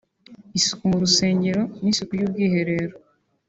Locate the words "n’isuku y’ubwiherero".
1.81-2.95